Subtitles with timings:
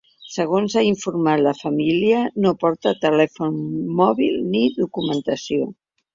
[0.35, 3.61] Segons ha informat la família, no porta telèfon
[4.01, 5.71] mòbil ni documentació.